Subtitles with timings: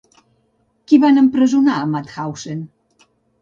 [0.91, 2.65] Qui van empresonar a Mauthausen?